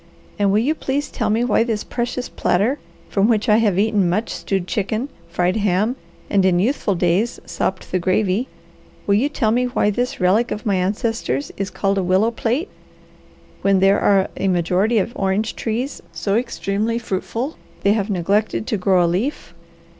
[0.39, 4.09] And will you please tell me why this precious platter from which I have eaten
[4.09, 5.95] much stewed chicken, fried ham,
[6.27, 8.47] and in youthful days sopped the gravy
[9.05, 12.69] will you tell me why this relic of my ancestors is called a willow plate,
[13.61, 18.77] when there are a majority of orange trees so extremely fruitful they have neglected to
[18.77, 19.53] grow a leaf?